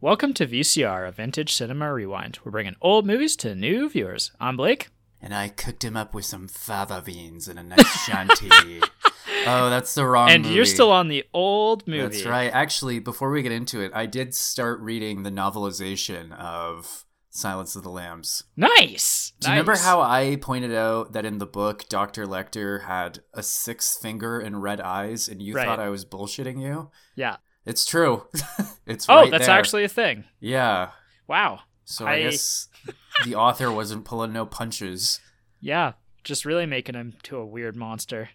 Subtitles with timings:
[0.00, 2.38] Welcome to VCR, a vintage cinema rewind.
[2.44, 4.32] We're bringing old movies to new viewers.
[4.40, 4.88] I'm Blake.
[5.20, 8.48] And I cooked him up with some fava beans and a nice Chianti.
[9.46, 10.54] oh, that's the wrong And movie.
[10.54, 12.02] you're still on the old movie.
[12.16, 12.50] That's right.
[12.52, 17.82] Actually, before we get into it, I did start reading the novelization of Silence of
[17.82, 18.44] the Lambs.
[18.56, 19.34] Nice.
[19.40, 22.26] Do you remember how I pointed out that in the book, Dr.
[22.26, 25.66] Lecter had a sixth finger and red eyes, and you Right.
[25.66, 26.90] thought I was bullshitting you?
[27.14, 27.36] Yeah.
[27.66, 28.26] It's true.
[28.86, 29.56] it's Oh, right that's there.
[29.56, 30.24] actually a thing.
[30.40, 30.90] Yeah.
[31.26, 31.60] Wow.
[31.84, 32.68] So I, I- guess
[33.24, 35.20] the author wasn't pulling no punches.
[35.60, 35.92] Yeah,
[36.24, 38.30] just really making him to a weird monster.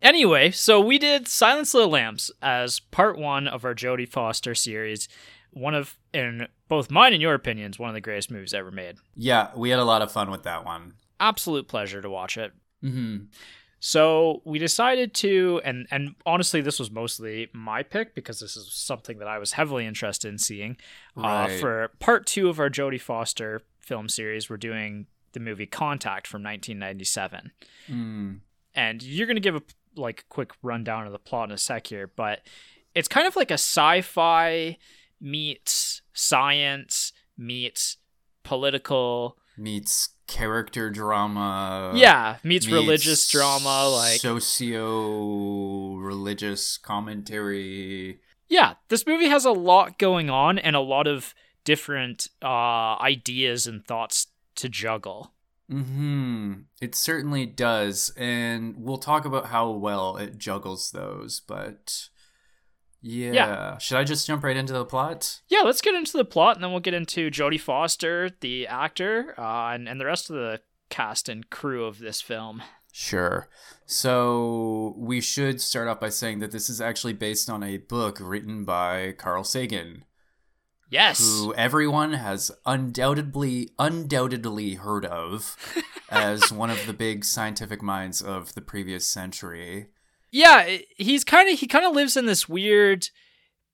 [0.00, 4.54] Anyway, so we did Silence of the Lambs as part one of our Jodie Foster
[4.54, 5.06] series.
[5.52, 8.96] One of, in both mine and your opinions, one of the greatest movies ever made.
[9.14, 10.94] Yeah, we had a lot of fun with that one.
[11.20, 12.52] Absolute pleasure to watch it.
[12.82, 13.26] Mm-hmm.
[13.84, 18.72] So we decided to, and and honestly, this was mostly my pick because this is
[18.72, 20.76] something that I was heavily interested in seeing.
[21.16, 26.28] Uh, for part two of our Jodie Foster film series, we're doing the movie Contact
[26.28, 27.50] from 1997,
[27.90, 28.38] Mm.
[28.72, 29.62] and you're gonna give a
[29.96, 32.46] like quick rundown of the plot in a sec here, but
[32.94, 34.78] it's kind of like a sci-fi
[35.20, 37.96] meets science meets
[38.44, 39.38] political.
[39.56, 41.92] Meets character drama.
[41.94, 48.20] yeah, meets, meets religious drama, like socio religious commentary.
[48.48, 53.66] yeah, this movie has a lot going on and a lot of different uh, ideas
[53.66, 55.32] and thoughts to juggle.
[55.70, 56.54] Hmm.
[56.80, 61.40] It certainly does, and we'll talk about how well it juggles those.
[61.40, 62.08] But
[63.02, 63.32] yeah.
[63.32, 63.78] Yeah.
[63.78, 65.40] should I just jump right into the plot?
[65.48, 69.34] Yeah, let's get into the plot and then we'll get into Jodie Foster, the actor,
[69.38, 72.62] uh, and, and the rest of the cast and crew of this film.
[72.92, 73.48] Sure.
[73.86, 78.18] So we should start off by saying that this is actually based on a book
[78.20, 80.04] written by Carl Sagan,
[80.90, 81.18] Yes.
[81.20, 85.56] who everyone has undoubtedly undoubtedly heard of
[86.10, 89.88] as one of the big scientific minds of the previous century.
[90.32, 93.08] Yeah, he's kind of he kind of lives in this weird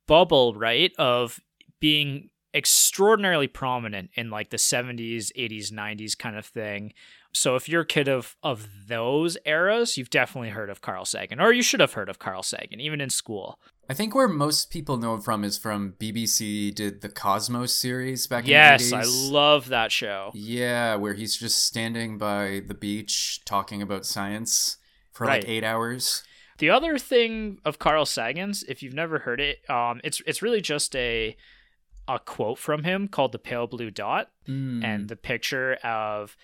[0.07, 1.41] bubble, right, of
[1.81, 6.93] being extraordinarily prominent in like the 70s, 80s, 90s kind of thing.
[7.33, 11.41] So if you're a kid of of those eras, you've definitely heard of Carl Sagan
[11.41, 13.61] or you should have heard of Carl Sagan even in school.
[13.89, 18.27] I think where most people know him from is from BBC did the Cosmos series
[18.27, 20.31] back yes, in the I love that show.
[20.35, 24.79] Yeah, where he's just standing by the beach talking about science
[25.13, 25.43] for Right.
[25.43, 26.23] like 8 hours.
[26.59, 30.61] The other thing of Carl Sagan's, if you've never heard it, um, it's it's really
[30.61, 31.37] just a
[32.07, 34.83] a quote from him called "The Pale Blue Dot," Mm.
[34.85, 36.37] and the picture of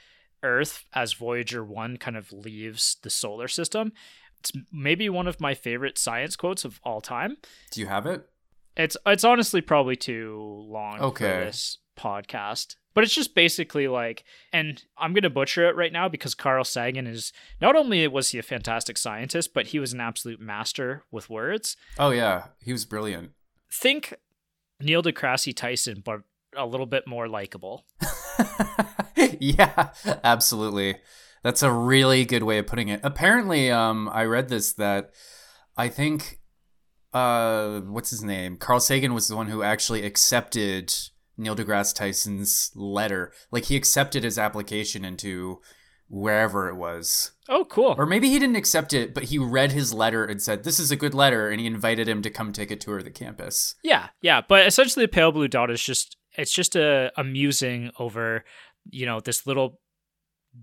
[0.42, 3.92] Earth as Voyager One kind of leaves the solar system.
[4.40, 7.38] It's maybe one of my favorite science quotes of all time.
[7.70, 8.28] Do you have it?
[8.76, 10.38] It's it's honestly probably too
[10.68, 11.44] long for Okay.
[11.46, 12.76] this podcast.
[12.94, 16.64] But it's just basically like and I'm going to butcher it right now because Carl
[16.64, 21.04] Sagan is not only was he a fantastic scientist, but he was an absolute master
[21.10, 21.76] with words.
[21.98, 23.32] Oh yeah, he was brilliant.
[23.70, 24.14] Think
[24.80, 26.20] Neil deGrasse Tyson but
[26.56, 27.84] a little bit more likable.
[29.16, 29.90] yeah,
[30.22, 30.96] absolutely.
[31.42, 33.00] That's a really good way of putting it.
[33.02, 35.10] Apparently, um, I read this that
[35.76, 36.40] I think,
[37.12, 38.56] uh, what's his name?
[38.56, 40.94] Carl Sagan was the one who actually accepted
[41.36, 43.32] Neil deGrasse Tyson's letter.
[43.50, 45.60] Like he accepted his application into
[46.08, 47.32] wherever it was.
[47.48, 47.94] Oh, cool.
[47.98, 50.90] Or maybe he didn't accept it, but he read his letter and said, "This is
[50.90, 53.74] a good letter," and he invited him to come take a tour of the campus.
[53.82, 58.44] Yeah, yeah, but essentially the pale blue dot is just it's just a amusing over,
[58.90, 59.80] you know, this little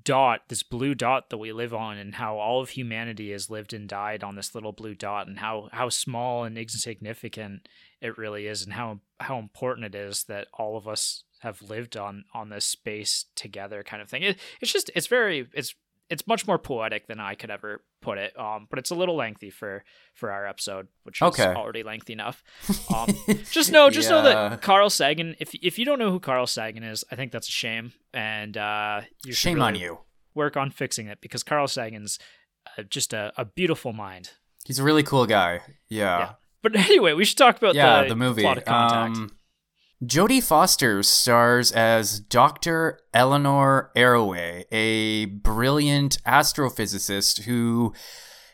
[0.04, 3.74] dot, this blue dot that we live on and how all of humanity has lived
[3.74, 7.68] and died on this little blue dot and how how small and insignificant
[8.02, 11.96] it really is and how how important it is that all of us have lived
[11.98, 14.24] on on this space together kind of thing.
[14.24, 15.74] It, it's just it's very it's
[16.10, 18.38] it's much more poetic than I could ever put it.
[18.38, 21.54] Um, but it's a little lengthy for for our episode, which is Okay.
[21.54, 22.44] already lengthy enough.
[22.94, 23.16] Um,
[23.52, 25.36] just know, just know that Carl Sagan.
[25.40, 28.58] If if you don't know who Carl Sagan is, I think that's a shame, and
[28.58, 30.00] uh, you Shame on you.
[30.36, 32.20] Work on fixing it because Carl Sagan's
[32.78, 34.32] uh, just a, a beautiful mind.
[34.66, 35.62] He's a really cool guy.
[35.90, 36.18] Yeah.
[36.20, 36.32] Yeah.
[36.62, 38.42] But anyway, we should talk about yeah, the, the, movie.
[38.42, 39.18] plot of Contact.
[39.18, 39.32] Um,
[40.04, 43.00] Jodie Foster stars as Dr.
[43.14, 47.94] Eleanor Arroway, a brilliant astrophysicist who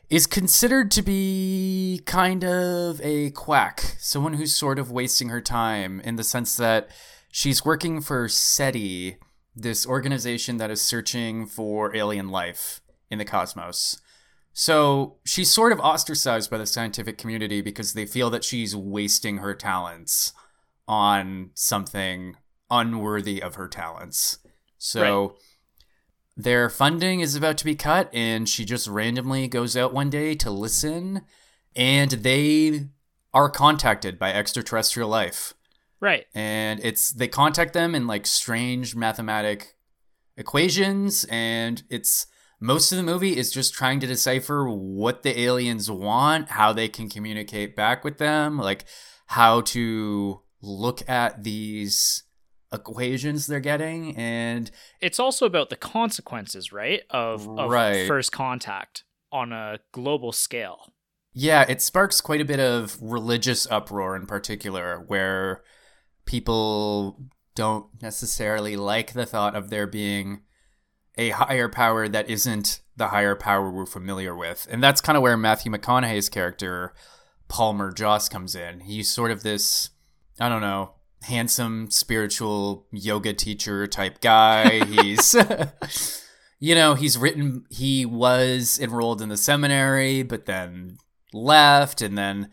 [0.10, 6.02] is considered to be kind of a quack, someone who's sort of wasting her time
[6.02, 6.90] in the sense that
[7.32, 9.18] she's working for SETI,
[9.56, 14.02] this organization that is searching for alien life in the cosmos.
[14.60, 19.38] So she's sort of ostracized by the scientific community because they feel that she's wasting
[19.38, 20.34] her talents
[20.88, 22.38] on something
[22.72, 24.40] unworthy of her talents.
[24.80, 25.38] So Right.
[26.36, 30.34] their funding is about to be cut, and she just randomly goes out one day
[30.34, 31.22] to listen,
[31.76, 32.88] and they
[33.36, 35.54] are contacted by extraterrestrial life.
[36.00, 36.26] Right.
[36.34, 39.76] And it's they contact them in like strange mathematic
[40.36, 42.26] equations, and it's
[42.60, 46.88] most of the movie is just trying to decipher what the aliens want, how they
[46.88, 48.86] can communicate back with them, like
[49.28, 52.24] how to look at these
[52.74, 57.02] equations they're getting and It's also about the consequences, right?
[57.10, 58.08] Of, of Right.
[58.08, 60.94] first contact on a global scale.
[61.34, 65.62] yeah it sparks quite a bit of religious uproar in particular where
[66.26, 67.20] people
[67.56, 70.42] don't necessarily like the thought of there being
[71.18, 74.68] a higher power that isn't the higher power we're familiar with.
[74.70, 76.94] And that's kind of where matthew mcconaughey's character
[77.48, 78.82] palmer joss comes in.
[78.82, 79.90] He's sort of this
[80.40, 80.92] i don't know
[81.24, 84.86] handsome spiritual yoga teacher type guy.
[84.86, 85.36] He's
[86.60, 90.98] you know he's written he was enrolled in the seminary but then
[91.34, 92.02] left.
[92.02, 92.50] And then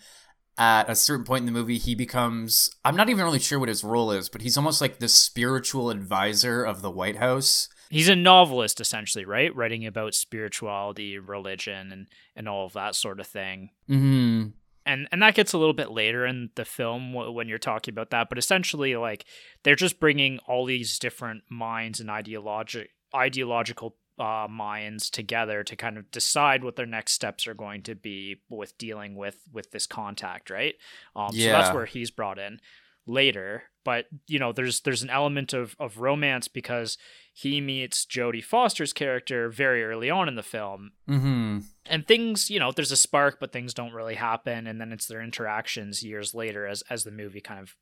[0.57, 3.69] at a certain point in the movie he becomes i'm not even really sure what
[3.69, 8.09] his role is but he's almost like the spiritual advisor of the white house He's
[8.09, 9.55] a novelist, essentially, right?
[9.55, 12.07] Writing about spirituality, religion, and,
[12.37, 13.71] and all of that sort of thing.
[13.89, 14.47] hmm
[14.87, 17.93] and and that gets a little bit later in the film wh- when you're talking
[17.93, 19.25] about that but essentially like
[19.63, 25.97] they're just bringing all these different minds and ideologic ideological uh, minds together to kind
[25.99, 29.87] of decide what their next steps are going to be with dealing with with this
[29.87, 30.75] contact right
[31.17, 32.61] um so that's where he's brought in
[33.07, 36.99] later but you know there's there's an element of of romance because
[37.33, 40.93] he meets Jodie Foster's character very early on in the film.
[41.07, 44.67] Hmm and things you know there's a spark but things don't really happen.
[44.67, 47.75] And then it's their interactions years later as as the movie kind of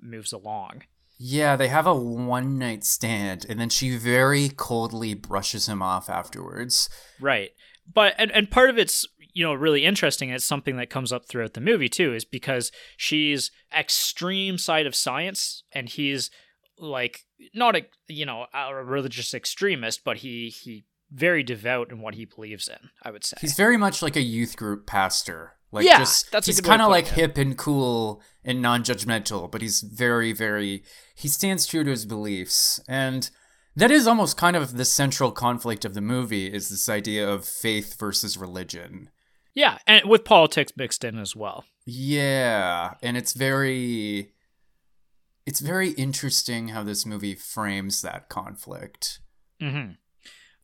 [0.00, 0.84] moves along.
[1.18, 6.08] Yeah they have a one night stand and then she very coldly brushes him off
[6.08, 6.88] afterwards.
[7.20, 7.50] Right.
[7.92, 11.26] But and, and part of it's you know really interesting it's something that comes up
[11.26, 16.30] throughout the movie too is because she's extreme side of science and he's
[16.78, 17.20] like
[17.54, 22.24] not a you know a religious extremist but he he very devout in what he
[22.24, 25.98] believes in i would say he's very much like a youth group pastor like Yeah,
[25.98, 27.12] just that's he's kind of like it.
[27.14, 30.82] hip and cool and non-judgmental but he's very very
[31.14, 33.30] he stands true to his beliefs and
[33.76, 37.44] that is almost kind of the central conflict of the movie is this idea of
[37.44, 39.10] faith versus religion
[39.60, 44.32] yeah and with politics mixed in as well yeah and it's very
[45.46, 49.20] it's very interesting how this movie frames that conflict
[49.60, 49.92] hmm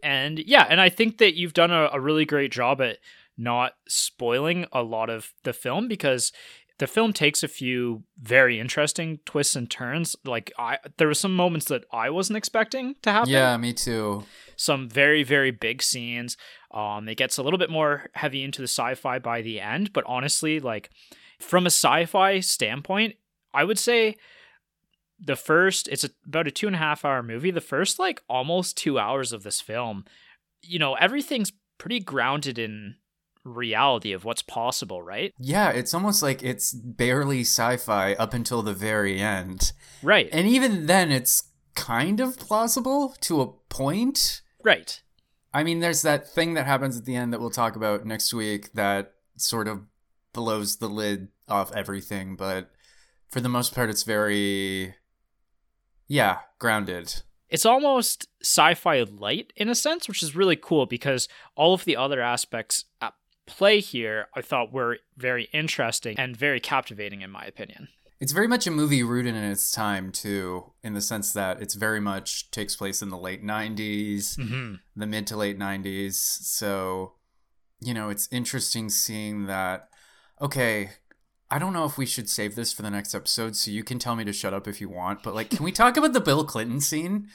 [0.03, 2.99] And yeah, and I think that you've done a, a really great job at
[3.37, 6.33] not spoiling a lot of the film because
[6.79, 10.15] the film takes a few very interesting twists and turns.
[10.25, 13.31] Like I, there were some moments that I wasn't expecting to happen.
[13.31, 14.25] yeah me too
[14.57, 16.37] Some very very big scenes.
[16.77, 20.05] Um, it gets a little bit more heavy into the sci-fi by the end, but
[20.07, 20.91] honestly, like
[21.39, 23.15] from a sci-fi standpoint,
[23.55, 24.17] I would say
[25.19, 27.51] the first it's a, about a two and a half hour movie.
[27.51, 30.05] The first like almost two hours of this film
[30.63, 32.97] you know everything's pretty grounded in
[33.45, 35.33] reality of what's possible right?
[35.39, 39.73] Yeah it's almost like it's barely sci-fi up until the very end.
[40.03, 40.29] Right.
[40.33, 41.45] And even then, it's
[41.75, 44.43] kind of plausible to a point.
[44.63, 45.01] right
[45.57, 48.35] I mean, there's that thing that happens at the end that we'll talk about next
[48.35, 49.87] week that sort of
[50.35, 52.71] blows the lid off everything, but
[53.31, 54.95] for the most part, it's very,
[56.09, 57.23] yeah, grounded.
[57.49, 61.97] it's almost sci-fi light in a sense which is really cool because all of the
[61.97, 63.15] other aspects at
[63.47, 68.49] play here i thought were very interesting and very captivating in my opinion It's very
[68.49, 72.51] much a movie rooted in its time, too, in the sense that it's very much
[72.51, 74.39] takes place in the late 90s.
[74.39, 74.75] mm-hmm.
[74.95, 76.15] the mid to late 90s.
[76.15, 77.13] So,
[77.81, 79.89] you know, it's interesting seeing that.
[80.41, 80.91] Okay,
[81.51, 83.99] I don't know if we should save this for the next episode, so you can
[83.99, 86.21] tell me to shut up if you want, but like, can we talk about the
[86.21, 87.29] Bill Clinton scene?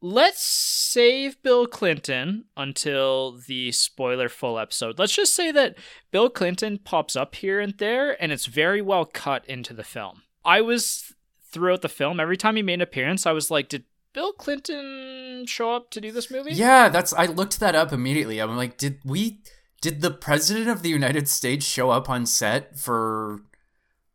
[0.00, 4.98] Let's save Bill Clinton until the spoiler full episode.
[4.98, 5.76] Let's just say that
[6.12, 10.22] Bill Clinton pops up here and there, and it's very well cut into the film.
[10.44, 11.12] I was
[11.50, 15.44] throughout the film, every time he made an appearance, I was like, did Bill Clinton
[15.46, 16.52] show up to do this movie?
[16.52, 17.12] Yeah, that's.
[17.12, 18.40] I looked that up immediately.
[18.40, 19.40] I'm like, did we.
[19.80, 23.42] Did the president of the United States show up on set for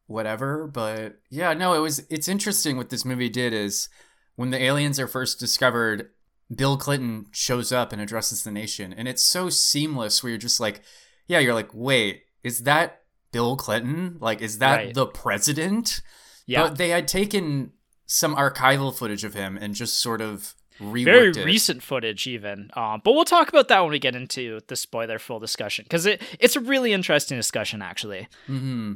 [0.07, 0.67] whatever?
[0.67, 2.05] But yeah, no, it was.
[2.09, 3.87] It's interesting what this movie did is
[4.35, 6.09] when the aliens are first discovered,
[6.53, 10.21] Bill Clinton shows up and addresses the nation, and it's so seamless.
[10.23, 10.81] Where you're just like,
[11.27, 14.17] yeah, you're like, wait, is that Bill Clinton?
[14.19, 14.93] Like, is that Right.
[14.93, 16.01] the president?
[16.45, 16.63] Yeah.
[16.63, 17.71] But they had taken
[18.05, 21.45] some archival footage of him and just sort of reworked very it.
[21.45, 25.19] recent footage even um, but we'll talk about that when we get into the spoiler
[25.19, 28.93] full discussion because it, it's a really interesting discussion actually hmm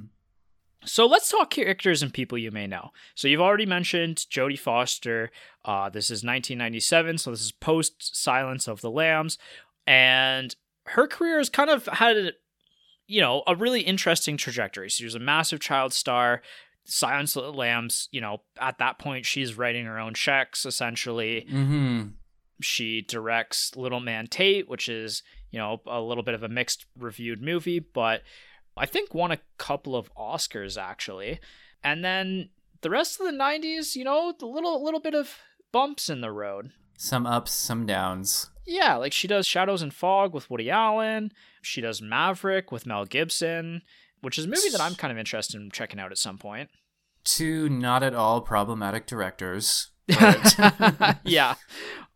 [0.85, 2.91] so let's talk characters and people you may know.
[3.15, 5.31] So you've already mentioned jodie foster.
[5.65, 9.37] Uh, this is 1997 so this is post silence of the lambs.
[9.85, 10.55] And
[10.87, 12.33] her career has kind of had
[13.07, 14.89] you know a really interesting trajectory.
[14.89, 16.41] She was a massive child star.
[16.89, 21.45] Silence of the lambs you know at that point she's writing her own checks essentially.
[21.49, 22.03] Hmm
[22.61, 26.85] she directs Little Man Tate, which is, you know, a little bit of a mixed
[26.97, 28.21] reviewed movie, but
[28.77, 31.39] I think won a couple of Oscars actually.
[31.83, 32.49] And then
[32.81, 35.37] the rest of the 90s, you know, a little little bit of
[35.71, 36.71] bumps in the road.
[36.97, 38.49] Some ups, some downs.
[38.65, 41.31] Yeah, like she does Shadows and Fog with Woody Allen,
[41.61, 43.81] she does Maverick with Mel Gibson,
[44.21, 46.69] which is a movie that I'm kind of interested in checking out at some point.
[47.23, 49.91] Two not at all problematic directors.
[50.19, 51.55] But yeah.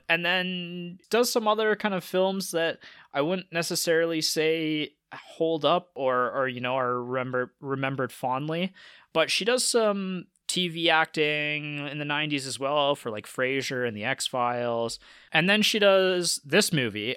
[0.08, 2.80] And then does some other kind of films that
[3.13, 8.74] I wouldn't necessarily say hold up or or you know are remember remembered fondly,
[9.13, 13.96] but she does some TV acting in the 90s as well for like Frasier and
[13.96, 15.00] the X-Files.
[15.32, 17.15] And then she does this movie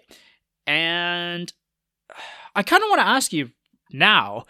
[0.69, 1.53] and
[2.55, 3.51] I kind of want to ask you
[3.91, 4.45] now.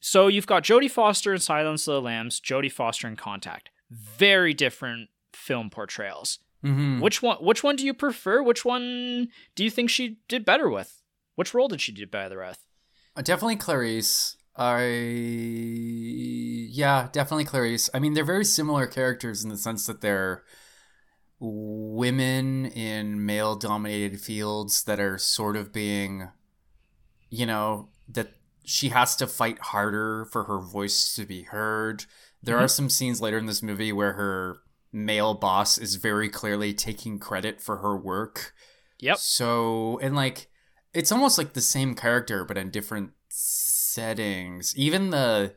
[0.00, 3.70] So you've got Jodie Foster in Silence of the Lambs, Jodie Foster in Contact.
[3.90, 6.38] Very different film portrayals.
[6.64, 7.00] Mhm.
[7.00, 7.38] Which one?
[7.38, 8.42] Which one do you prefer?
[8.42, 10.97] Which one do you think she did better with?
[11.38, 12.58] Which role did she do better with?
[13.14, 14.36] Uh, Definitely Clarice.
[14.56, 14.86] I
[16.68, 17.88] yeah, definitely Clarice.
[17.94, 20.42] I mean, they're very similar characters in the sense that they're
[21.38, 26.28] women in male-dominated fields that are sort of being,
[27.30, 28.32] you know, that
[28.64, 32.06] she has to fight harder for her voice to be heard.
[32.42, 34.56] There are some scenes later in this movie where her
[34.92, 38.54] male boss is very clearly taking credit for her work.
[38.98, 39.18] Yep.
[39.18, 40.48] So, and like,
[40.94, 44.76] it's almost like the same character, but in different settings.
[44.76, 45.54] Even the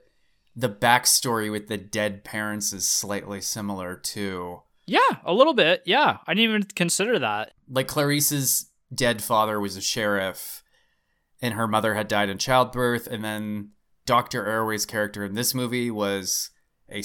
[0.55, 4.61] the backstory with the dead parents is slightly similar too.
[4.85, 5.83] Yeah, a little bit.
[5.85, 7.53] Yeah, I didn't even consider that.
[7.69, 10.63] Like Clarice's dead father was a sheriff,
[11.41, 13.71] and her mother had died in childbirth, and then
[14.05, 16.49] Doctor Arroway's character in this movie was
[16.89, 17.03] a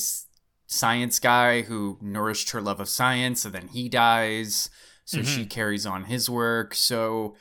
[0.66, 4.68] science guy who nourished her love of science, and then he dies,
[5.04, 5.48] so she mm-hmm.
[5.48, 6.74] carries on his work.
[6.74, 7.36] So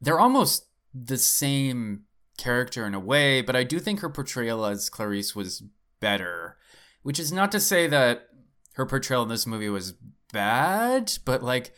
[0.00, 2.04] they're almost the same
[2.36, 5.62] character in a way, but I do think her portrayal as Clarice was
[6.00, 6.56] better.
[7.02, 8.28] Which is not to say that
[8.74, 9.94] her portrayal in this movie was
[10.32, 11.72] bad, but like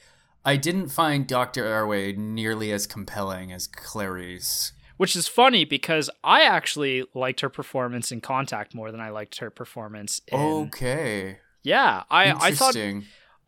[0.44, 1.64] I didn't find Dr.
[1.64, 4.72] Arroway nearly as compelling as Clarice.
[4.96, 9.38] Which is funny because I actually liked her performance in Contact more than I liked
[9.38, 10.38] her performance in.
[10.38, 11.38] Okay.
[11.62, 12.76] Yeah, I I thought.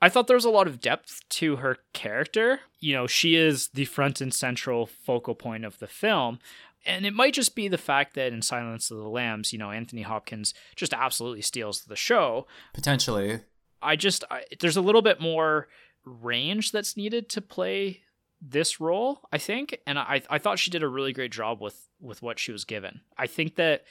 [0.03, 2.61] I thought there was a lot of depth to her character.
[2.81, 6.41] You know, she is the front and central focal point of the film.
[6.85, 9.71] And it might just be the fact that in Silence of the Lambs, you know,
[9.71, 12.49] Anthony Hopkins just absolutely steals the show.
[12.75, 13.43] Potentially.
[13.81, 15.69] I just, I, there's a little bit more
[16.05, 18.01] range that's needed to play
[18.41, 19.79] this role, I think.
[19.87, 22.65] And I, I thought she did a really great job with, with what she was
[22.65, 23.03] given.
[23.17, 23.85] I think that,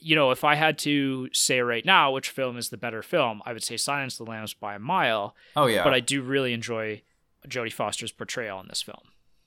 [0.00, 3.42] you know, if I had to say right now which film is the better film,
[3.44, 5.84] I would say Silence of the Lambs by a mile Oh yeah.
[5.84, 7.02] but I do really enjoy
[7.48, 9.00] Jodie Foster's portrayal in this film.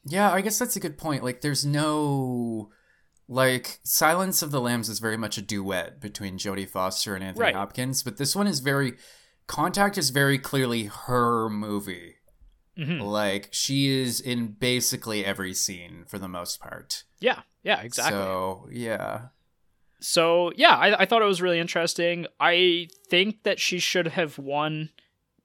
[0.06, 1.24] Yeah, I guess that's a good point.
[1.24, 2.70] Like there's no
[3.28, 7.44] like Silence of the Lambs is very much a duet between Jodie Foster and Anthony
[7.44, 7.56] Right.
[7.56, 8.94] Hopkins, but this one is very
[9.48, 12.16] Contact is very clearly her movie.
[12.78, 13.02] Mhm.
[13.02, 17.04] Like she is in basically every scene for the most part.
[17.20, 18.18] Yeah, yeah, exactly.
[18.18, 18.68] So,
[20.02, 20.76] So yeah.
[20.76, 22.26] I, I thought it was really interesting.
[22.40, 24.90] I think that she should have won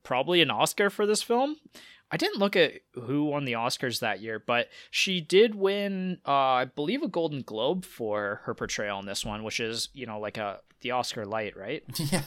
[0.03, 1.57] probably an Oscar for this film.
[2.11, 6.31] I didn't look at who won the Oscars that year, but she did win, uh,
[6.31, 10.21] I believe, a Golden Globe for her portrayal in this one, which is you know
[10.21, 11.83] like a the Oscar light, right?
[11.99, 12.23] Yeah.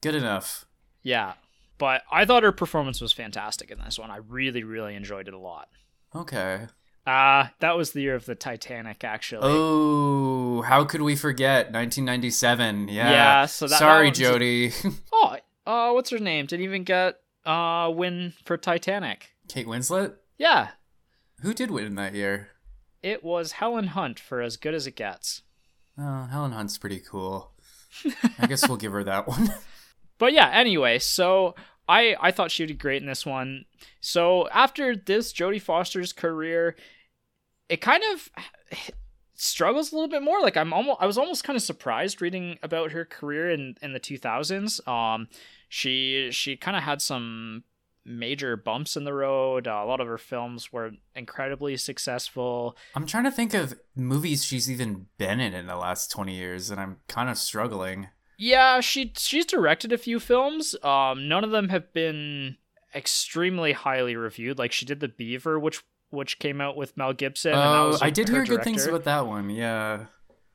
[0.00, 0.66] Good enough.
[1.02, 1.34] Yeah,
[1.78, 4.10] but I thought her performance was fantastic in this one.
[4.10, 5.68] I really, really enjoyed it a lot.
[6.14, 6.66] Okay.
[7.06, 9.42] Uh, that was the year of the Titanic, actually.
[9.44, 12.88] Oh, how could we forget 1997?
[12.88, 13.10] Yeah.
[13.10, 14.72] Yeah, so that- that Sorry, one's- Jody.
[15.12, 16.46] Oh, uh, what's her name?
[16.46, 19.34] Didn't even get uh win for Titanic.
[19.48, 20.14] Kate Winslet?
[20.38, 20.68] Yeah,
[21.42, 22.48] Who did win that year?
[23.02, 25.42] it was Helen Hunt for As Good as It Gets.
[25.98, 27.52] Oh, Helen Hunt's pretty cool.
[28.38, 29.50] I guess we'll give her that one.
[30.18, 31.54] But yeah, anyway, so
[31.88, 33.64] I I thought she did great in this one.
[34.00, 36.76] So after this Jodie Foster's career,
[37.68, 38.30] it kind of
[39.34, 40.40] struggles a little bit more.
[40.40, 43.92] Like I'm almost I was almost kind of surprised reading about her career in in
[43.92, 44.86] the 2000s.
[44.88, 45.28] Um
[45.68, 47.64] she she kind of had some
[48.06, 49.66] major bumps in the road.
[49.66, 52.76] Uh, a lot of her films were incredibly successful.
[52.94, 56.70] I'm trying to think of movies she's even been in in the last 20 years
[56.70, 58.08] and I'm kind of struggling.
[58.38, 60.74] Yeah, she she's directed a few films.
[60.82, 62.56] Um none of them have been
[62.94, 64.58] extremely highly reviewed.
[64.58, 67.54] Like she did The Beaver which which came out with Mel Gibson.
[67.54, 69.50] Oh, I did hear good things about that one.
[69.50, 70.06] Yeah.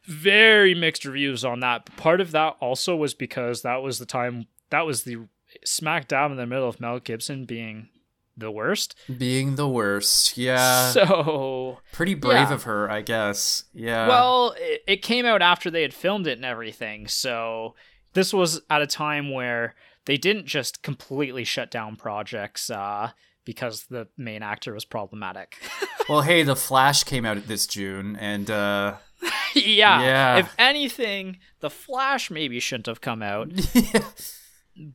[0.06, 1.86] Very mixed reviews on that.
[1.98, 5.28] Part of that also was because that was the time that was the
[5.66, 7.90] smack dab in the middle of Mel Gibson being
[8.40, 8.96] the worst.
[9.18, 10.92] Being the worst, yeah.
[10.92, 12.54] So pretty brave yeah.
[12.54, 13.66] of her, I guess.
[13.74, 14.08] Yeah.
[14.08, 17.76] Well, it, it came out after they had filmed it and everything, so
[18.14, 22.70] this was at a time where they didn't just completely shut down projects.
[22.70, 23.12] Uh,
[23.46, 25.58] because the main actor was problematic.
[26.10, 28.98] well, hey, The Flash came out this June, and uh,
[29.56, 30.38] yeah, yeah.
[30.38, 33.52] If anything, The Flash maybe shouldn't have come out.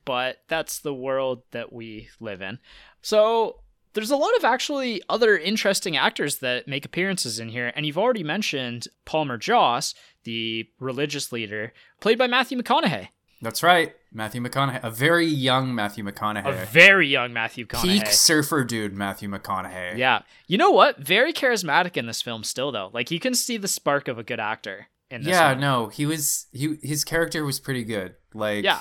[0.05, 2.59] But that's the world that we live in.
[3.03, 3.61] So
[3.93, 7.99] there's a lot of actually other interesting actors that make appearances in here, and you've
[7.99, 13.09] already mentioned Palmer Joss, the religious leader, played by Matthew McConaughey.
[13.43, 13.95] That's right.
[14.13, 14.83] Matthew McConaughey.
[14.83, 16.63] A very young Matthew McConaughey.
[16.63, 17.83] A very young Matthew McConaughey.
[18.01, 19.99] Peak surfer dude, Matthew McConaughey.
[19.99, 20.23] Yeah.
[20.47, 20.99] You know what?
[20.99, 22.91] Very charismatic in this film still though.
[22.95, 25.61] Like you can see the spark of a good actor in this Yeah, one.
[25.61, 25.89] no.
[25.89, 28.15] He was he his character was pretty good.
[28.33, 28.81] Like Yeah.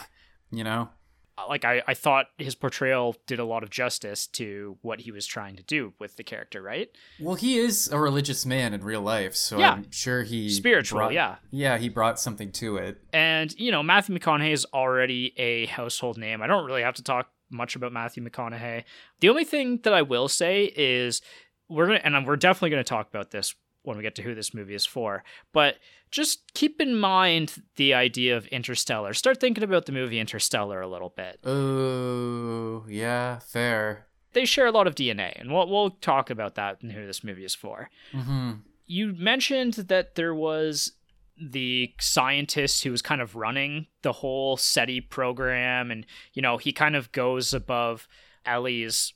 [0.54, 0.90] You know?
[1.36, 5.12] Uh, like I, I thought his portrayal did a lot of justice to what he
[5.12, 6.90] was trying to do with the character, right?
[7.20, 9.72] Well, he is a religious man in real life, so yeah.
[9.72, 13.02] I'm sure he spiritual, brought, yeah, yeah, he brought something to it.
[13.12, 16.44] And you know, Matthew McConaughey is already a household name.
[16.44, 18.84] I don't really have to talk much about Matthew McConaughey.
[19.20, 21.22] The only thing that I will say is
[21.68, 24.36] we're gonna, and we're definitely going to talk about this when we get to who
[24.36, 25.78] this movie is for, but
[26.14, 29.16] just keep in mind the idea of Interstellar.
[29.16, 31.40] Start thinking about the movie Interstellar a little bit.
[31.44, 34.06] Oh, yeah, fair.
[34.34, 37.24] They share a lot of DNA, and we'll, we'll talk about that and who this
[37.24, 37.90] movie is for.
[38.14, 38.52] Mm-hmm.
[38.86, 40.92] You mentioned that there was
[41.36, 46.72] the scientist who was kind of running the whole SETI program, and, you know, he
[46.72, 48.08] kind of goes above
[48.46, 49.14] Ellie's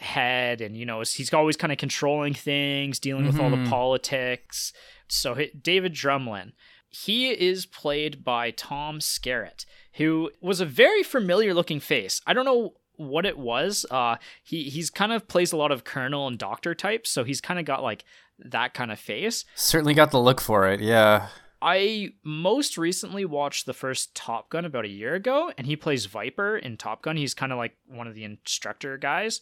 [0.00, 3.42] head and you know he's always kind of controlling things dealing with mm-hmm.
[3.42, 3.68] all the mm-hmm.
[3.68, 4.72] politics
[5.08, 6.52] so David Drumlin,
[6.88, 12.20] he is played by Tom Skerritt, who was a very familiar looking face.
[12.26, 13.86] I don't know what it was.
[13.90, 17.40] Uh, he he's kind of plays a lot of colonel and doctor types, so he's
[17.40, 18.04] kind of got like
[18.38, 19.44] that kind of face.
[19.54, 20.80] Certainly got the look for it.
[20.80, 21.28] Yeah.
[21.60, 26.06] I most recently watched the first Top Gun about a year ago, and he plays
[26.06, 27.16] Viper in Top Gun.
[27.16, 29.40] He's kind of like one of the instructor guys.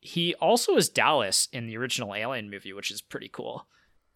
[0.00, 3.66] He also is Dallas in the original Alien movie, which is pretty cool.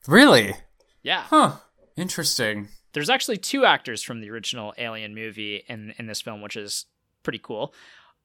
[0.07, 0.55] Really?
[1.03, 1.25] Yeah.
[1.29, 1.57] Huh.
[1.97, 2.69] Interesting.
[2.93, 6.87] There's actually two actors from the original Alien movie in in this film, which is
[7.23, 7.75] pretty cool.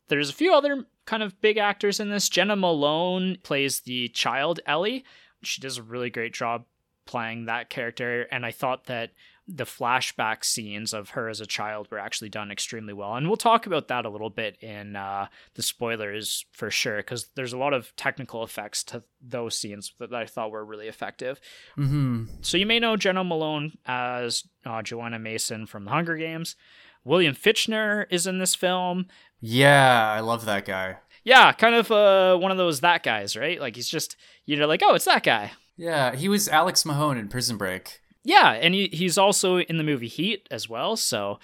[0.08, 2.30] There's a few other kind of big actors in this.
[2.30, 5.04] Jena Malone plays the child Ellie.
[5.44, 6.66] She does a really great job
[7.06, 9.12] playing that character, and I thought that
[9.48, 13.16] the flashback scenes of her as a child were actually done extremely well.
[13.16, 17.28] And we'll talk about that a little bit in uh, the spoilers for sure, because
[17.36, 21.40] there's a lot of technical effects to those scenes that I thought were really effective.
[21.78, 22.26] Mm-hmm.
[22.42, 26.56] So you may know Jena Malone as uh, Johanna Mason from The Hunger Games.
[27.04, 29.06] William Fichtner is in this film.
[29.40, 30.98] Yeah, I love that guy.
[31.24, 33.60] Yeah, kind of uh, one of those that guys, right?
[33.60, 35.52] Like he's just, you know, like, oh, it's that guy.
[35.78, 38.02] Yeah, he was Alex Mahone in Prison Break.
[38.26, 40.98] Yeah, and he, he's also in the movie Heat as well.
[40.98, 41.40] So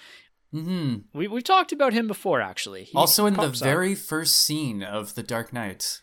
[0.52, 0.96] mm-hmm.
[1.14, 2.84] we we've talked about him before, actually.
[2.84, 6.02] He also in the very first scene of The Dark Knight.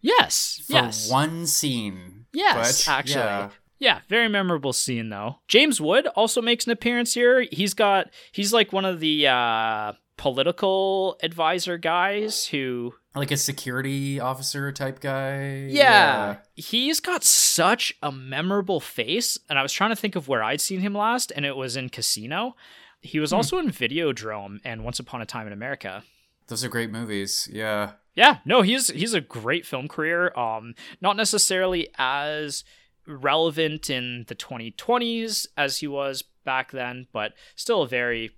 [0.00, 0.62] Yes.
[0.66, 1.10] For yes.
[1.10, 2.26] one scene.
[2.34, 3.22] Yes, but, actually.
[3.22, 3.50] Yeah.
[3.80, 5.40] Yeah, very memorable scene though.
[5.48, 7.46] James Wood also makes an appearance here.
[7.50, 14.18] He's got he's like one of the uh political advisor guys who like a security
[14.18, 15.66] officer type guy.
[15.68, 15.68] Yeah.
[15.68, 16.36] yeah.
[16.56, 20.60] He's got such a memorable face and I was trying to think of where I'd
[20.60, 22.56] seen him last and it was in Casino.
[23.00, 23.36] He was hmm.
[23.36, 26.02] also in Videodrome and Once Upon a Time in America.
[26.48, 27.48] Those are great movies.
[27.52, 27.92] Yeah.
[28.14, 30.36] Yeah, no, he's he's a great film career.
[30.38, 32.64] Um not necessarily as
[33.06, 38.30] relevant in the 2020s as he was back then, but still a very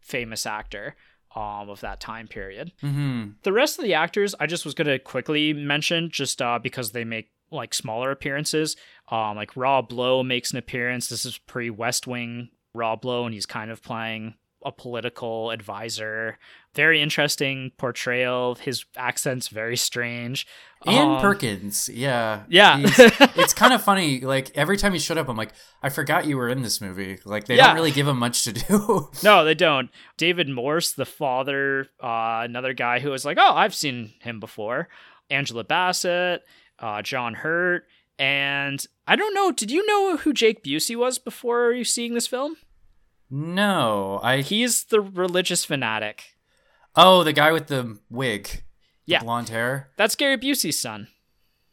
[0.00, 0.96] famous actor
[1.34, 2.72] um, of that time period.
[2.82, 3.30] Mm-hmm.
[3.42, 6.92] The rest of the actors, I just was going to quickly mention just uh, because
[6.92, 8.76] they make like smaller appearances.
[9.08, 11.08] Um, like Rob Lowe makes an appearance.
[11.08, 16.38] This is pre West Wing Rob Lowe, and he's kind of playing a political advisor.
[16.74, 18.56] Very interesting portrayal.
[18.56, 20.46] His accent's very strange.
[20.86, 22.78] Ian Um, Perkins, yeah, Yeah.
[23.36, 24.20] It's kind of funny.
[24.20, 27.18] Like every time he showed up, I'm like, I forgot you were in this movie.
[27.24, 27.68] Like they Yeah.
[27.68, 29.10] don't really give him much to do.
[29.22, 29.88] No, they don't.
[30.16, 34.88] David Morse, the father, uh, another guy who was like, oh, I've seen him before.
[35.30, 36.42] Angela Bassett,
[36.78, 37.84] uh, John Hurt,
[38.18, 39.52] and I don't know.
[39.52, 42.56] Did you know who Jake Busey was before you seeing this film?
[43.30, 44.42] no, I.
[44.42, 46.33] He's the religious fanatic.
[46.96, 48.62] Oh, the guy with the wig, the
[49.06, 49.20] Yeah.
[49.20, 49.90] blonde hair.
[49.96, 51.08] That's Gary Busey's son.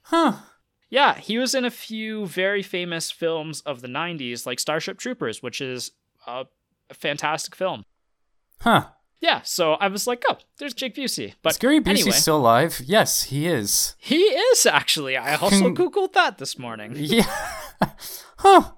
[0.04, 0.34] Huh.
[0.90, 5.42] Yeah, he was in a few very famous films of the 90s, like Starship Troopers,
[5.42, 5.92] which is
[6.28, 6.46] a,
[6.90, 7.86] a fantastic film.
[8.60, 8.88] Huh.
[9.22, 11.36] Yeah, so I was like, oh, there's Jake Busey.
[11.44, 12.82] But Is Gary Busey anyway, still alive?
[12.84, 13.96] Yes, he is.
[14.00, 15.16] he is actually.
[15.16, 16.94] I also Con- Googled that this morning.
[16.96, 17.24] Yeah.
[18.38, 18.72] huh.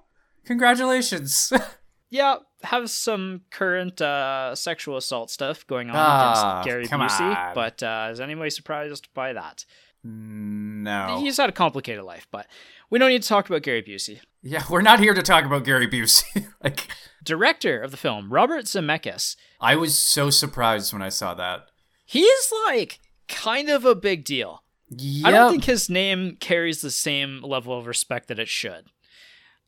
[0.44, 1.52] Congratulations.
[2.10, 7.54] Yeah, have some current uh, sexual assault stuff going on Ah, against Gary Busey, on.
[7.54, 9.64] but uh, is anybody surprised by that?
[10.04, 11.18] no.
[11.20, 12.46] He's had a complicated life, but
[12.90, 14.20] we don't need to talk about Gary Busey.
[14.42, 16.46] Yeah, we're not here to talk about Gary Busey.
[16.62, 16.88] like,
[17.22, 19.36] Director of the film, Robert Zemeckis.
[19.60, 21.68] I was so surprised when I saw that.
[22.04, 24.62] He's like kind of a big deal.
[24.90, 25.26] Yep.
[25.26, 28.84] I don't think his name carries the same level of respect that it should.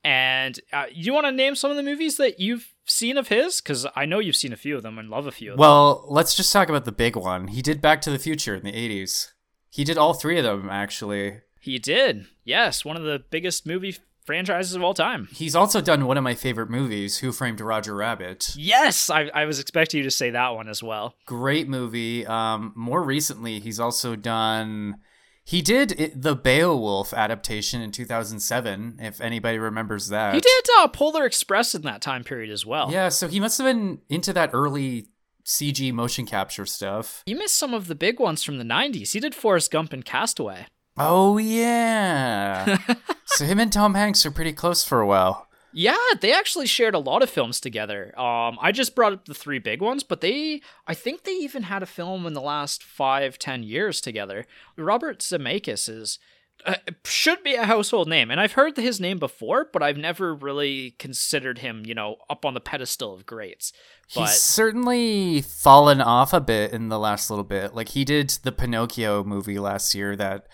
[0.06, 3.60] And uh, you want to name some of the movies that you've seen of his?
[3.60, 5.60] Because I know you've seen a few of them and love a few of them.
[5.60, 7.48] Well, let's just talk about the big one.
[7.48, 9.32] He did Back to the Future in the 80s.
[9.68, 11.40] He did all three of them, actually.
[11.60, 12.26] He did.
[12.44, 15.26] Yes, one of the biggest movie franchises of all time.
[15.32, 18.54] He's also done one of my favorite movies, Who Framed Roger Rabbit.
[18.56, 21.16] Yes, I, I was expecting you to say that one as well.
[21.26, 22.24] Great movie.
[22.24, 24.98] Um, more recently, he's also done.
[25.46, 30.34] He did it, the Beowulf adaptation in 2007, if anybody remembers that.
[30.34, 32.90] He did uh, Polar Express in that time period as well.
[32.90, 35.06] Yeah, so he must have been into that early
[35.44, 37.22] CG motion capture stuff.
[37.26, 39.12] You missed some of the big ones from the 90s.
[39.12, 40.66] He did Forrest Gump and Castaway.
[40.98, 42.78] Oh, yeah.
[43.26, 45.45] so him and Tom Hanks are pretty close for a while.
[45.78, 48.18] Yeah, they actually shared a lot of films together.
[48.18, 51.64] Um, I just brought up the three big ones, but they, I think they even
[51.64, 54.46] had a film in the last five, ten years together.
[54.78, 56.18] Robert Zemeckis is
[56.64, 60.34] uh, should be a household name, and I've heard his name before, but I've never
[60.34, 63.74] really considered him, you know, up on the pedestal of greats.
[64.14, 67.74] But He's certainly fallen off a bit in the last little bit.
[67.74, 70.46] Like he did the Pinocchio movie last year that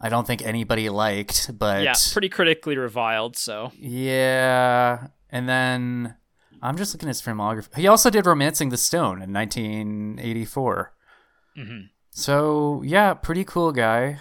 [0.00, 3.36] I don't think anybody liked, but yeah, pretty critically reviled.
[3.36, 6.16] So Yeah, and then
[6.62, 7.76] I'm just looking at his filmography.
[7.76, 10.92] He also did *Romancing the Stone* in 1984.
[11.56, 11.80] hmm
[12.10, 14.20] So yeah, pretty cool guy.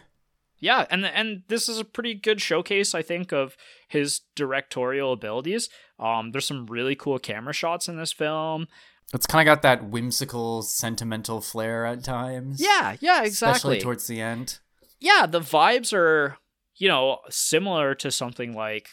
[0.59, 3.57] yeah, and and this is a pretty good showcase, I think, of
[3.87, 5.69] his directorial abilities.
[5.99, 8.67] Um, there's some really cool camera shots in this film.
[9.13, 12.59] It's kind of got that whimsical, sentimental flair at times.
[12.59, 13.51] Yeah, yeah, exactly.
[13.55, 14.59] especially towards the end.
[15.05, 16.37] Yeah, the vibes are,
[16.77, 18.89] you know, similar to something like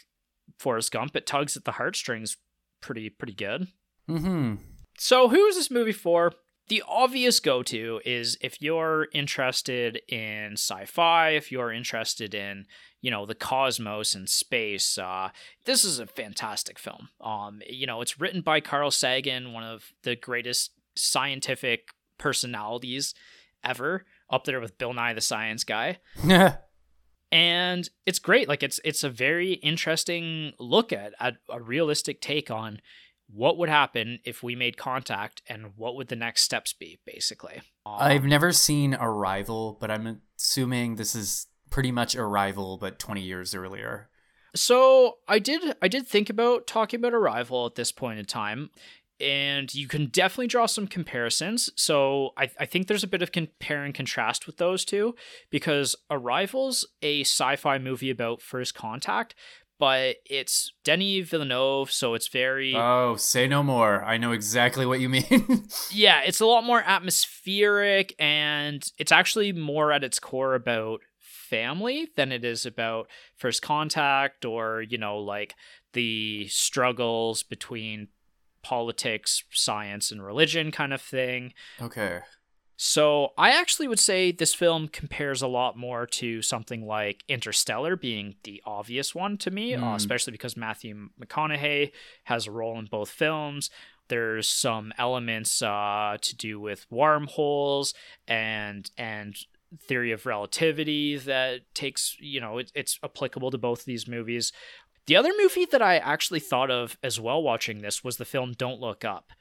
[0.58, 1.16] Forrest Gump.
[1.16, 2.36] It tugs at the heartstrings
[2.82, 3.68] pretty pretty good.
[4.08, 4.56] Mm-hmm.
[4.98, 6.32] So, who is this movie for?
[6.68, 12.66] The obvious go to is if you're interested in sci fi, if you're interested in,
[13.00, 15.30] you know, the cosmos and space, uh,
[15.64, 17.08] this is a fantastic film.
[17.22, 23.14] Um, you know, it's written by Carl Sagan, one of the greatest scientific personalities
[23.64, 25.98] ever, up there with Bill Nye the Science Guy.
[27.30, 28.46] And it's great.
[28.48, 32.80] Like it's it's a very interesting look at, at a realistic take on
[33.34, 37.62] what would happen if we made contact and what would the next steps be basically.
[37.86, 43.22] Um, I've never seen Arrival, but I'm assuming this is pretty much Arrival, but 20
[43.22, 44.10] years earlier.
[44.54, 48.68] so i did i did think about talking about arrival at this point in time
[49.22, 53.32] and you can definitely draw some comparisons so I, I think there's a bit of
[53.32, 55.14] compare and contrast with those two
[55.50, 59.34] because arrival's a sci-fi movie about first contact
[59.82, 64.04] but it's Denis Villeneuve, so it's very Oh, say no more.
[64.04, 65.24] I know exactly what you mean.
[65.90, 72.10] yeah, it's a lot more atmospheric and it's actually more at its core about family
[72.14, 75.56] than it is about first contact or, you know, like
[75.94, 78.06] the struggles between
[78.62, 81.52] politics, science, and religion kind of thing.
[81.80, 82.20] okay.
[82.76, 87.94] So I actually would say this film compares a lot more to something like Interstellar
[87.94, 89.94] being the obvious one to me, uh, Hmm.
[89.94, 91.92] especially because Matthew McConaughey
[92.24, 93.70] has a role in both films.
[94.08, 97.94] There's some elements uh, to do with wormholes
[98.26, 99.36] and and
[99.88, 104.52] theory of relativity that takes you know it, it's applicable to both of these movies.
[105.06, 108.52] The other movie that I actually thought of as well watching this was the film
[108.56, 109.32] Don't Look Up.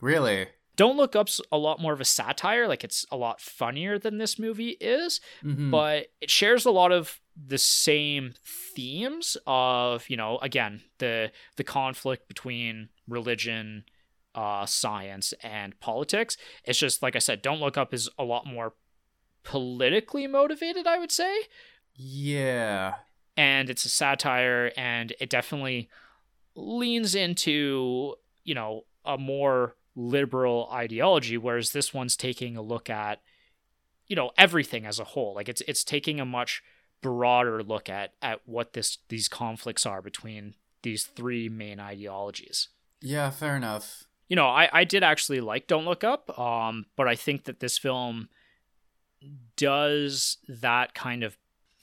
[0.00, 0.48] Really?
[0.76, 4.18] Don't Look Up's a lot more of a satire, like it's a lot funnier than
[4.18, 5.70] this movie is, Mhm.
[5.70, 11.64] but it shares a lot of the same themes of, you know, again, the the
[11.64, 13.84] conflict between religion,
[14.34, 16.36] uh science and politics.
[16.64, 18.74] It's just like I said, Don't Look Up is a lot more
[19.44, 21.34] politically motivated, I would say
[21.94, 22.96] yeah.
[23.36, 25.88] And it's a satire and it definitely
[26.54, 33.20] leans into you know a more liberal ideology whereas this one's taking a look at
[34.06, 36.62] you know everything as a whole like it's it's taking a much
[37.02, 42.68] broader look at at what this these conflicts are between these three main ideologies
[43.00, 44.04] Yeah, fair enough.
[44.28, 47.60] you know i i did actually like don't look up um but i think that
[47.60, 48.28] this film
[49.56, 51.36] does that kind of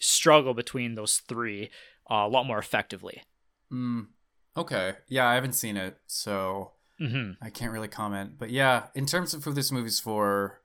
[0.04, 1.70] struggle between those three
[2.12, 3.22] uh, a lot more effectively
[3.72, 4.08] Mm.
[4.56, 4.94] Okay.
[5.08, 8.34] Yeah, I haven't seen it, so hmm I can't really comment.
[8.38, 10.62] But yeah, in terms of who this movie's for,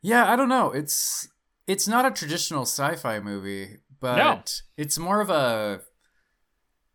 [0.00, 0.70] yeah, I don't know.
[0.70, 1.28] It's
[1.66, 4.42] it's not a traditional sci-fi movie, but No.
[4.78, 5.82] it's more of a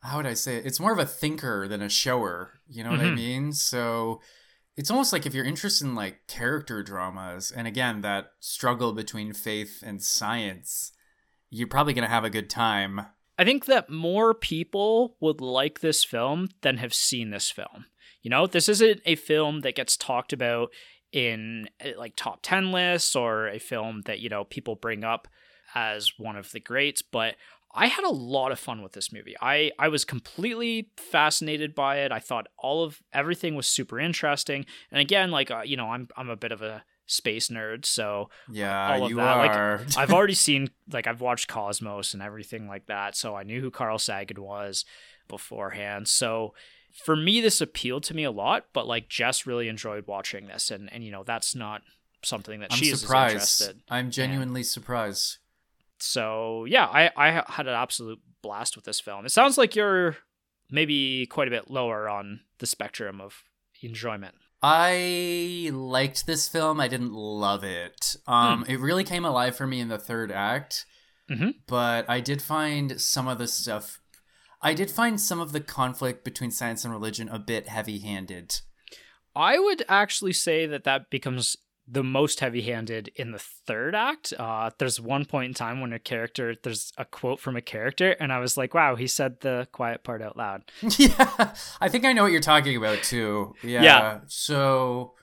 [0.02, 0.66] how would I say it?
[0.66, 2.60] It's more of a thinker than a shower.
[2.68, 3.16] You know what I Mhm.
[3.16, 3.54] mean?
[3.54, 4.20] So
[4.76, 9.32] it's almost like if you're interested in like character dramas, and again that struggle between
[9.34, 10.92] faith and science,
[11.54, 13.02] you're probably gonna have a good time.
[13.38, 17.86] I think that more people would like this film than have seen this film.
[18.22, 20.72] You know, this isn't a film that gets talked about
[21.12, 25.28] in eh, like top 10 lists or a film that, you know, people bring up
[25.76, 27.36] as one of the greats, but
[27.76, 29.36] I had a lot of fun with this movie.
[29.42, 32.12] I I was completely fascinated by it.
[32.12, 34.66] I thought all of everything was super interesting.
[34.92, 38.30] And again, like uh, you know, I'm I'm a bit of a space nerd, so
[38.50, 39.86] Yeah, all of you that, like, are.
[39.98, 43.72] I've already seen like I've watched Cosmos and everything like that, so I knew who
[43.72, 44.86] Carl Sagan was
[45.28, 46.08] beforehand.
[46.08, 46.54] So
[47.06, 50.72] for me, this appealed to me a lot, but like Jess really enjoyed watching this,
[50.72, 51.82] and and you know that's not
[52.24, 53.34] something that I'm she is surprised.
[53.34, 53.82] interested.
[53.90, 55.38] I'm genuinely surprised.
[56.00, 59.26] So yeah, I I had an absolute blast with this film.
[59.26, 60.18] It sounds like you're
[60.70, 63.44] maybe quite a bit lower on the spectrum of
[63.82, 64.36] enjoyment.
[64.64, 66.80] I liked this film.
[66.80, 68.16] I didn't love it.
[68.26, 70.86] Um, It really came alive for me in the third act,
[71.30, 71.56] Mhm.
[71.68, 74.00] but I did find some of the stuff.
[74.62, 78.62] I did find some of the conflict between science and religion a bit heavy-handed.
[79.36, 84.34] I would actually say that that becomes the most heavy-handed in the third act.
[84.38, 88.12] Uh, there's one point in time when a character, there's a quote from a character,
[88.20, 90.64] and I was like, "Wow, he said the quiet part out loud."
[90.98, 93.54] yeah, I think I know what you're talking about too.
[93.64, 93.84] Yeah.
[93.84, 94.20] Yeah.
[94.28, 95.14] So,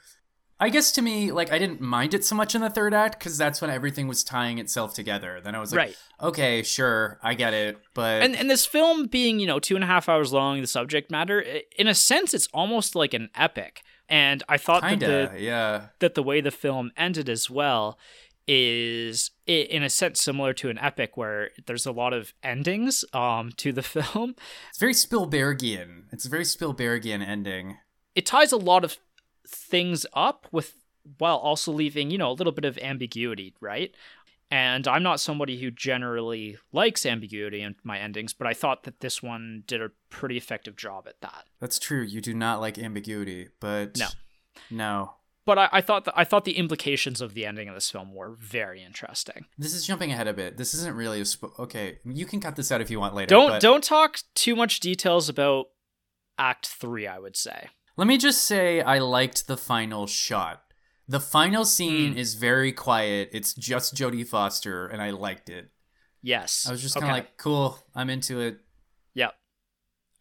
[0.58, 3.18] I guess to me, like, I didn't mind it so much in the third act
[3.18, 5.40] because that's when everything was tying itself together.
[5.42, 5.96] Then I was like, right.
[6.20, 9.84] okay, sure, I get it, but And and this film being you know two and
[9.84, 11.40] a half hours long, the subject matter,
[11.78, 13.82] in a sense, it's almost like an epic.
[14.10, 15.86] And I thought that kinda, the yeah.
[16.00, 17.96] that the way the film ended as well
[18.48, 23.52] is in a sense similar to an epic where there's a lot of endings um
[23.56, 24.34] to the film
[24.70, 26.04] It's very Spielbergian.
[26.10, 27.76] It's a very Spielbergian ending.
[28.16, 28.98] it ties a lot of
[29.46, 30.74] things up with
[31.18, 33.94] while also leaving you know a little bit of ambiguity right
[34.50, 39.00] and i'm not somebody who generally likes ambiguity in my endings but i thought that
[39.00, 42.02] this one did a pretty effective job at that That's true.
[42.02, 44.08] You do not like ambiguity, but No.
[44.70, 45.14] no.
[45.46, 48.14] but i, I thought that i thought the implications of the ending of this film
[48.14, 50.56] were very interesting This is jumping ahead a bit.
[50.56, 51.98] This isn't really a sp- okay.
[52.04, 53.28] You can cut this out if you want later.
[53.28, 55.66] don't but don't talk too much details about
[56.38, 60.62] act three i would say Let me just say, I liked the final shot.
[61.10, 62.18] The final scene Mm.
[62.18, 63.30] is very quiet.
[63.32, 65.70] It's just Jodie Foster, and I liked it.
[66.22, 67.20] yes I was just kind of Okay.
[67.20, 67.78] like, cool.
[67.94, 68.60] I'm into it.
[69.14, 69.34] Yep.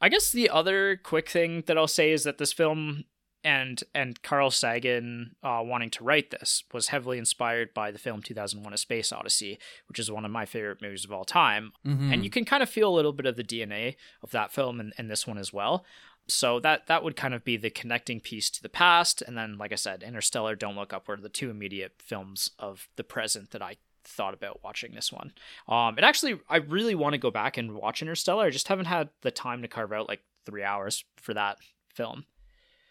[0.02, 3.04] I guess the other quick thing that I'll say is that this film
[3.44, 8.22] and and Carl Sagan uh, wanting to write this was heavily inspired by the film
[8.22, 11.72] 2001: A Space Odyssey, which is one of my favorite movies of all time.
[11.86, 12.14] Mhm.
[12.14, 14.80] And you can kind of feel a little bit of the DNA of that film
[14.82, 15.86] in, in this one as well.
[16.30, 19.58] So that that would kind of be the connecting piece to the past, and then,
[19.58, 23.52] like I said, Interstellar, Don't Look Up were the two immediate films of the present
[23.52, 25.34] that I thought about watching this one.
[25.68, 28.46] Um, it actually, I really want to go back and watch Interstellar.
[28.46, 31.58] I just haven't had the time to carve out like three hours for that
[31.94, 32.26] film.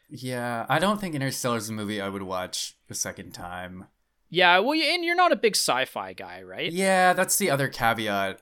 [0.09, 3.87] yeah, I don't think Interstellar is a movie I would watch a second time.
[4.31, 6.70] Yeah, well, and you're not a big sci-fi guy, right?
[6.70, 8.40] Yeah, that's the other caveat.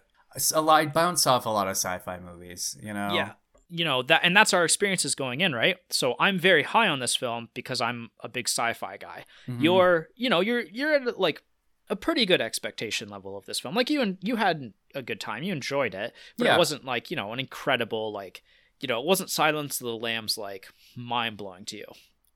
[0.52, 3.14] A lot, I bounce off a lot of sci-fi movies, you know.
[3.14, 3.32] Yeah.
[3.68, 5.76] You know that, and that's our experiences going in, right?
[5.90, 9.24] So I'm very high on this film because I'm a big sci-fi guy.
[9.48, 9.62] Mhm.
[9.62, 11.42] You're, you know, you're you're at like
[11.88, 13.74] a pretty good expectation level of this film.
[13.74, 16.54] Like you and you had a good time, you enjoyed it, but Yeah.
[16.54, 18.42] it wasn't like you know an incredible like
[18.80, 21.86] you know it wasn't Silence of the Lambs like mind blowing to you.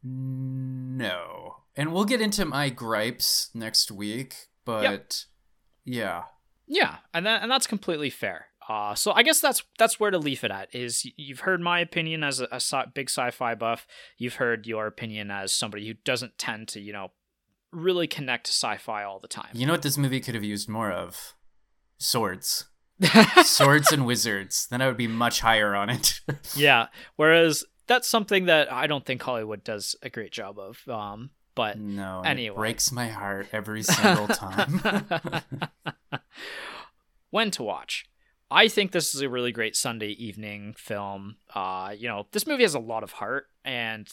[0.03, 1.57] No.
[1.77, 5.25] And we'll get into my gripes next week, but
[5.85, 6.25] yeah.
[6.67, 8.47] Yeah, and that and that's completely fair.
[8.71, 10.73] Uh, so I guess that's that's where to leave it at.
[10.73, 13.85] Is you've heard my opinion as a, a sci- big sci-fi buff.
[14.17, 17.09] You've heard your opinion as somebody who doesn't tend to, you know,
[17.73, 19.49] really connect to sci-fi all the time.
[19.55, 21.35] You know what this movie could have used more of?
[21.99, 22.67] Swords.
[23.43, 24.69] Swords and wizards.
[24.71, 26.21] Then I would be much higher on it.
[26.55, 26.87] yeah.
[27.17, 30.87] Whereas that's something that I don't think Hollywood does a great job of.
[30.89, 32.55] Um, but no, anyway.
[32.55, 34.81] it breaks my heart every single time.
[37.31, 38.07] when to watch?
[38.51, 41.37] I think this is a really great Sunday evening film.
[41.55, 44.09] Uh, you know, this movie has a lot of heart, and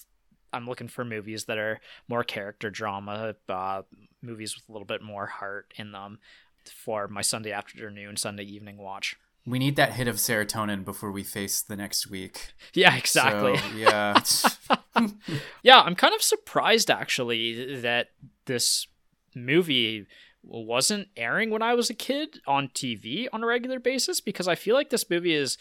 [0.53, 3.81] I'm looking for movies that are more character drama, uh,
[4.21, 6.19] movies with a little bit more heart in them
[6.65, 9.15] for my Sunday afternoon, Sunday evening watch.
[9.45, 12.49] We need that hit of serotonin before we face the next week.
[12.73, 13.57] Yeah, exactly.
[13.57, 14.21] So, yeah.
[15.63, 18.09] yeah, I'm kind of surprised actually that
[18.45, 18.87] this
[19.35, 20.05] movie
[20.47, 24.55] wasn't airing when I was a kid on TV on a regular basis because I
[24.55, 25.57] feel like this movie is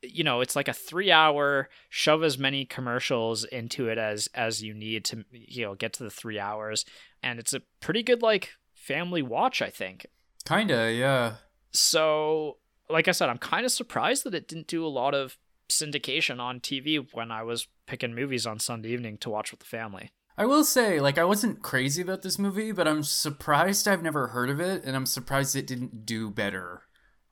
[0.00, 4.62] you know it's like a three hour shove as many commercials into it as as
[4.62, 6.84] you need to you know get to the three hours.
[7.22, 10.06] And it's a pretty good like family watch i think.
[10.44, 11.34] Kinda yeah.
[11.72, 12.58] So
[12.90, 15.36] like i said i'm kind of surprised that it didn't do a lot of
[15.68, 19.66] syndication on tv when i was picking movies on sunday evening to watch with the
[19.66, 24.04] family I will say, like, I wasn't crazy about this movie, but I'm surprised I've
[24.04, 26.82] never heard of it, and I'm surprised it didn't do better.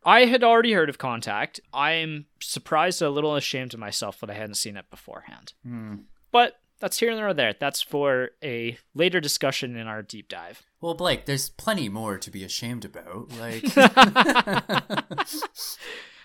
[0.05, 1.61] I had already heard of Contact.
[1.73, 5.53] I'm surprised, a little ashamed of myself that I hadn't seen it beforehand.
[5.63, 5.95] Hmm.
[6.33, 7.33] But that's here and there.
[7.33, 7.55] There.
[7.59, 10.65] That's for a later discussion in our deep dive.
[10.81, 13.31] Well, Blake, there's plenty more to be ashamed about.
[13.39, 13.63] Like,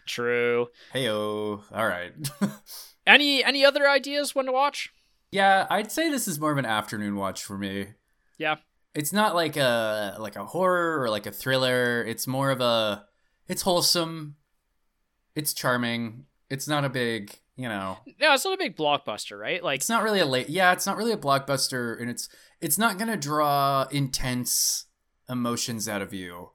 [0.08, 0.68] true.
[0.96, 1.62] Heyo.
[1.72, 2.14] All right.
[3.08, 4.92] any any other ideas when to watch?
[5.32, 7.88] Yeah, I'd say this is more of an afternoon watch for me.
[8.38, 8.58] Yeah.
[8.94, 12.04] It's not like a like a horror or like a thriller.
[12.04, 13.06] It's more of a
[13.48, 14.36] it's wholesome.
[15.36, 16.26] It's charming.
[16.50, 18.00] It's not a big, you know.
[18.20, 19.64] No, it's not a big blockbuster, right?
[19.64, 20.50] Like it's not really a late.
[20.50, 22.28] Yeah, it's not really a blockbuster and it's
[22.60, 24.86] it's not going to draw intense
[25.30, 26.52] emotions out of you.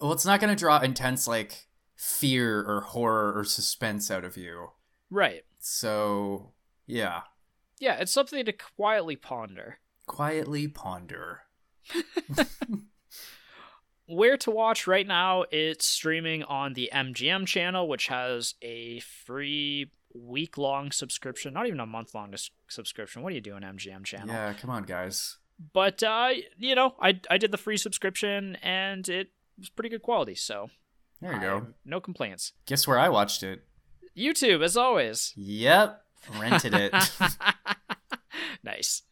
[0.00, 4.36] Well, it's not going to draw intense like fear or horror or suspense out of
[4.36, 4.70] you.
[5.10, 5.42] Right.
[5.58, 6.52] So,
[6.86, 7.22] yeah.
[7.80, 9.78] Yeah, it's something to quietly ponder.
[10.06, 11.40] Quietly ponder.
[14.06, 19.90] Where to watch right now, it's streaming on the MGM channel, which has a free
[20.14, 22.34] week long subscription, not even a month long
[22.68, 23.22] subscription.
[23.22, 24.28] What are you doing, MGM channel?
[24.28, 25.38] Yeah, come on, guys.
[25.72, 30.02] But, uh, you know, I, I did the free subscription and it was pretty good
[30.02, 30.68] quality, so.
[31.22, 31.66] There you go.
[31.84, 32.52] No complaints.
[32.66, 33.62] Guess where I watched it?
[34.16, 35.32] YouTube, as always.
[35.36, 36.02] Yep
[36.38, 36.92] rented it.
[38.64, 39.02] nice.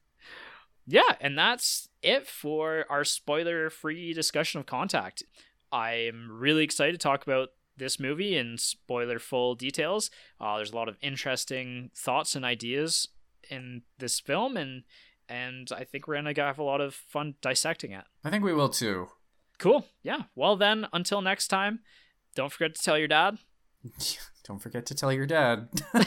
[0.86, 5.22] Yeah, and that's it for our spoiler free discussion of Contact.
[5.70, 10.10] I'm really excited to talk about this movie in spoiler full details.
[10.40, 13.08] Uh, there's a lot of interesting thoughts and ideas
[13.50, 14.84] in this film, and
[15.28, 18.04] and I think we're gonna have a lot of fun dissecting it.
[18.24, 19.08] I think we will too.
[19.58, 19.86] Cool.
[20.02, 20.22] Yeah.
[20.34, 21.80] Well then, until next time,
[22.34, 23.38] don't forget to tell your dad.
[24.44, 25.68] don't forget to tell your dad.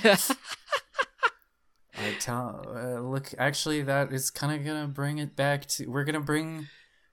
[2.02, 6.04] I tell uh, look actually that is kind of gonna bring it back to we're
[6.04, 6.68] gonna bring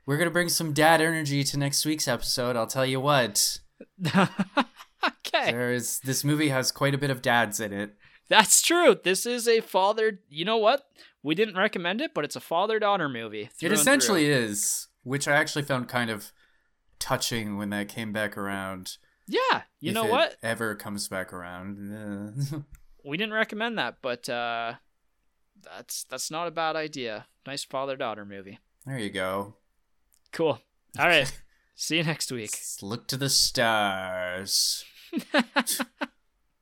[0.06, 2.56] we're gonna bring some dad energy to next week's episode.
[2.56, 3.58] I'll tell you what.
[4.16, 5.50] okay.
[5.50, 7.94] There is this movie has quite a bit of dads in it.
[8.28, 8.96] That's true.
[9.02, 10.20] This is a father.
[10.28, 10.84] You know what?
[11.22, 13.50] We didn't recommend it, but it's a father daughter movie.
[13.60, 16.32] It essentially is, which I actually found kind of
[16.98, 18.96] touching when that came back around.
[19.26, 20.36] Yeah, you know what?
[20.42, 22.64] Ever comes back around.
[23.04, 24.74] we didn't recommend that, but uh,
[25.62, 27.26] that's that's not a bad idea.
[27.46, 28.58] Nice father daughter movie.
[28.86, 29.54] There you go.
[30.32, 30.60] Cool.
[30.98, 31.32] All right.
[31.74, 32.50] See you next week.
[32.52, 34.84] Let's look to the stars.